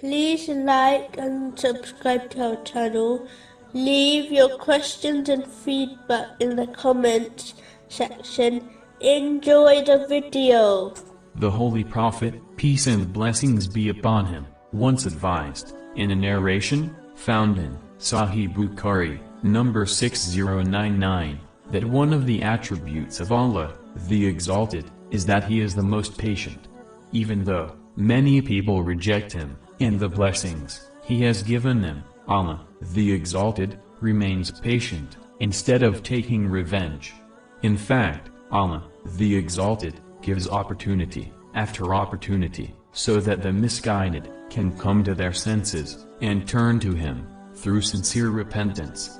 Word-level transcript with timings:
Please 0.00 0.46
like 0.50 1.16
and 1.16 1.58
subscribe 1.58 2.28
to 2.28 2.50
our 2.50 2.62
channel. 2.64 3.26
Leave 3.72 4.30
your 4.30 4.58
questions 4.58 5.30
and 5.30 5.46
feedback 5.46 6.38
in 6.38 6.54
the 6.54 6.66
comments 6.66 7.54
section. 7.88 8.68
Enjoy 9.00 9.82
the 9.84 10.06
video. 10.06 10.92
The 11.36 11.50
Holy 11.50 11.82
Prophet, 11.82 12.34
peace 12.58 12.86
and 12.86 13.10
blessings 13.10 13.66
be 13.66 13.88
upon 13.88 14.26
him, 14.26 14.46
once 14.70 15.06
advised, 15.06 15.74
in 15.94 16.10
a 16.10 16.14
narration, 16.14 16.94
found 17.14 17.56
in 17.56 17.78
Sahih 17.98 18.54
Bukhari, 18.54 19.18
number 19.42 19.86
6099, 19.86 21.40
that 21.70 21.84
one 21.84 22.12
of 22.12 22.26
the 22.26 22.42
attributes 22.42 23.20
of 23.20 23.32
Allah, 23.32 23.72
the 24.08 24.26
Exalted, 24.26 24.90
is 25.10 25.24
that 25.24 25.44
He 25.44 25.60
is 25.60 25.74
the 25.74 25.82
most 25.82 26.18
patient. 26.18 26.68
Even 27.12 27.44
though, 27.44 27.74
many 27.96 28.42
people 28.42 28.82
reject 28.82 29.32
Him, 29.32 29.56
and 29.80 29.98
the 29.98 30.08
blessings 30.08 30.90
He 31.04 31.22
has 31.22 31.42
given 31.42 31.80
them, 31.80 32.04
Allah, 32.28 32.66
the 32.80 33.12
Exalted, 33.12 33.78
remains 34.00 34.50
patient, 34.50 35.16
instead 35.40 35.82
of 35.82 36.02
taking 36.02 36.48
revenge. 36.48 37.14
In 37.62 37.76
fact, 37.76 38.30
Allah, 38.50 38.84
the 39.16 39.34
Exalted, 39.34 40.00
gives 40.22 40.48
opportunity, 40.48 41.32
after 41.54 41.94
opportunity, 41.94 42.74
so 42.92 43.20
that 43.20 43.42
the 43.42 43.52
misguided, 43.52 44.30
can 44.50 44.76
come 44.78 45.04
to 45.04 45.14
their 45.14 45.32
senses, 45.32 46.06
and 46.20 46.48
turn 46.48 46.80
to 46.80 46.92
Him, 46.92 47.26
through 47.54 47.80
sincere 47.80 48.30
repentance. 48.30 49.18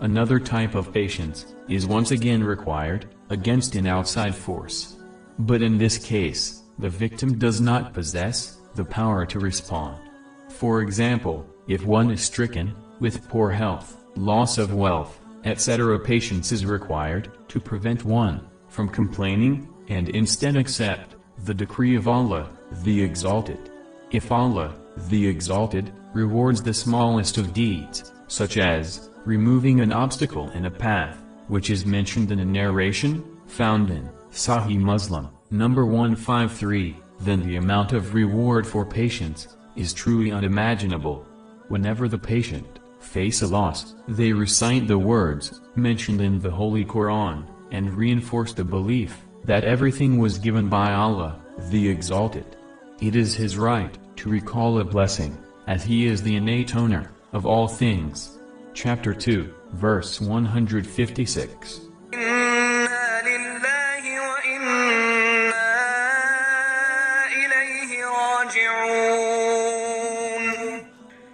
Another 0.00 0.38
type 0.40 0.74
of 0.74 0.92
patience, 0.92 1.54
is 1.68 1.86
once 1.86 2.10
again 2.10 2.42
required, 2.42 3.06
against 3.30 3.74
an 3.74 3.86
outside 3.86 4.34
force. 4.34 4.96
But 5.38 5.62
in 5.62 5.78
this 5.78 5.98
case, 5.98 6.62
the 6.78 6.90
victim 6.90 7.38
does 7.38 7.60
not 7.60 7.94
possess, 7.94 8.58
the 8.74 8.84
power 8.84 9.24
to 9.26 9.38
respond. 9.38 10.00
For 10.48 10.82
example, 10.82 11.46
if 11.68 11.84
one 11.84 12.10
is 12.10 12.22
stricken, 12.22 12.74
with 13.00 13.28
poor 13.28 13.50
health, 13.50 13.96
loss 14.16 14.58
of 14.58 14.74
wealth, 14.74 15.20
etc. 15.44 15.98
patience 15.98 16.52
is 16.52 16.64
required, 16.64 17.30
to 17.48 17.60
prevent 17.60 18.04
one, 18.04 18.46
from 18.68 18.88
complaining, 18.88 19.68
and 19.88 20.08
instead 20.10 20.56
accept, 20.56 21.16
the 21.44 21.54
decree 21.54 21.96
of 21.96 22.08
Allah, 22.08 22.48
the 22.82 23.02
Exalted. 23.02 23.70
If 24.10 24.32
Allah, 24.32 24.74
the 25.08 25.26
Exalted, 25.26 25.92
rewards 26.12 26.62
the 26.62 26.72
smallest 26.72 27.38
of 27.38 27.52
deeds, 27.52 28.12
such 28.28 28.56
as, 28.56 29.10
removing 29.24 29.80
an 29.80 29.92
obstacle 29.92 30.50
in 30.50 30.66
a 30.66 30.70
path, 30.70 31.18
which 31.48 31.70
is 31.70 31.84
mentioned 31.84 32.30
in 32.30 32.38
a 32.38 32.44
narration, 32.44 33.22
found 33.46 33.90
in 33.90 34.08
Sahih 34.30 34.78
Muslim, 34.78 35.28
number 35.50 35.84
153, 35.84 36.96
then 37.24 37.46
the 37.46 37.56
amount 37.56 37.92
of 37.92 38.14
reward 38.14 38.66
for 38.66 38.84
patience, 38.84 39.56
is 39.76 39.92
truly 39.92 40.30
unimaginable. 40.30 41.26
Whenever 41.68 42.08
the 42.08 42.18
patient, 42.18 42.78
face 43.00 43.42
a 43.42 43.46
loss, 43.46 43.94
they 44.08 44.32
recite 44.32 44.86
the 44.86 44.98
words, 44.98 45.60
mentioned 45.74 46.20
in 46.20 46.40
the 46.40 46.50
Holy 46.50 46.84
Quran, 46.84 47.44
and 47.70 47.96
reinforce 47.96 48.52
the 48.52 48.64
belief, 48.64 49.16
that 49.44 49.64
everything 49.64 50.18
was 50.18 50.38
given 50.38 50.68
by 50.68 50.92
Allah, 50.92 51.40
the 51.70 51.88
Exalted. 51.88 52.56
It 53.00 53.16
is 53.16 53.34
His 53.34 53.58
right, 53.58 53.96
to 54.16 54.28
recall 54.28 54.78
a 54.78 54.84
blessing, 54.84 55.36
as 55.66 55.82
He 55.82 56.06
is 56.06 56.22
the 56.22 56.36
innate 56.36 56.76
owner, 56.76 57.10
of 57.32 57.46
all 57.46 57.66
things. 57.66 58.38
Chapter 58.74 59.14
2, 59.14 59.52
verse 59.72 60.20
156. 60.20 61.80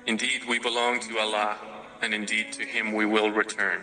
Indeed, 0.06 0.44
we 0.48 0.58
belong 0.58 1.00
to 1.00 1.19
Allah, 1.19 1.58
and 2.00 2.14
indeed 2.14 2.50
to 2.53 2.64
Him 2.64 2.94
we 2.94 3.04
will 3.04 3.31
return. 3.31 3.82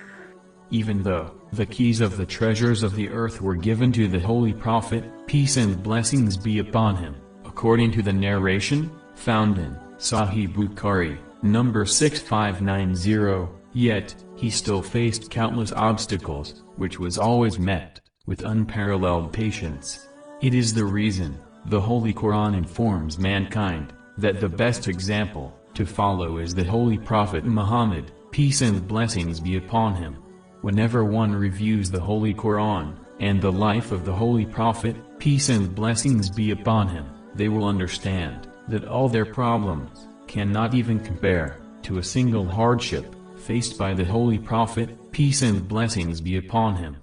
Even 0.71 1.03
though, 1.03 1.39
the 1.53 1.65
keys 1.65 2.01
of 2.01 2.17
the 2.17 2.25
treasures 2.25 2.81
of 2.81 2.95
the 2.95 3.09
earth 3.09 3.39
were 3.39 3.55
given 3.55 3.91
to 3.91 4.07
the 4.07 4.19
Holy 4.19 4.53
Prophet, 4.53 5.03
peace 5.27 5.55
and 5.57 5.83
blessings 5.83 6.35
be 6.35 6.57
upon 6.59 6.95
him, 6.95 7.15
according 7.45 7.91
to 7.91 8.01
the 8.01 8.11
narration, 8.11 8.91
found 9.15 9.59
in 9.59 9.77
Sahih 9.97 10.51
Bukhari, 10.51 11.17
number 11.43 11.85
6590, 11.85 13.47
yet, 13.73 14.15
he 14.35 14.49
still 14.49 14.81
faced 14.81 15.29
countless 15.29 15.71
obstacles, 15.71 16.63
which 16.75 16.99
was 16.99 17.17
always 17.19 17.59
met, 17.59 18.01
with 18.25 18.43
unparalleled 18.43 19.31
patience. 19.31 20.07
It 20.41 20.53
is 20.53 20.73
the 20.73 20.85
reason, 20.85 21.39
the 21.67 21.81
Holy 21.81 22.13
Quran 22.13 22.55
informs 22.55 23.19
mankind, 23.19 23.91
that 24.17 24.39
the 24.39 24.47
best 24.47 24.87
example, 24.87 25.53
to 25.73 25.85
follow 25.85 26.37
is 26.37 26.55
the 26.55 26.63
Holy 26.63 26.97
Prophet 26.97 27.43
Muhammad, 27.43 28.09
peace 28.31 28.61
and 28.61 28.87
blessings 28.87 29.41
be 29.41 29.57
upon 29.57 29.93
him. 29.93 30.15
Whenever 30.61 31.03
one 31.03 31.35
reviews 31.35 31.91
the 31.91 31.99
Holy 31.99 32.33
Quran, 32.33 32.95
and 33.19 33.41
the 33.41 33.51
life 33.51 33.91
of 33.91 34.05
the 34.05 34.13
Holy 34.13 34.45
Prophet, 34.45 34.95
peace 35.19 35.49
and 35.49 35.75
blessings 35.75 36.29
be 36.29 36.51
upon 36.51 36.87
him, 36.87 37.05
they 37.35 37.49
will 37.49 37.65
understand, 37.65 38.47
that 38.69 38.85
all 38.85 39.09
their 39.09 39.25
problems, 39.25 40.07
cannot 40.25 40.73
even 40.73 40.99
compare, 41.01 41.59
to 41.83 41.97
a 41.97 42.03
single 42.03 42.47
hardship, 42.47 43.13
faced 43.35 43.77
by 43.77 43.93
the 43.93 44.05
Holy 44.05 44.39
Prophet, 44.39 45.11
peace 45.11 45.41
and 45.41 45.67
blessings 45.67 46.21
be 46.21 46.37
upon 46.37 46.77
him. 46.77 46.95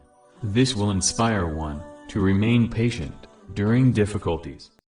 This 0.43 0.75
will 0.75 0.91
inspire 0.91 1.47
one, 1.47 1.83
to 2.09 2.21
remain 2.21 2.71
patient, 2.71 3.27
during 3.53 3.93
difficulties. 3.93 4.71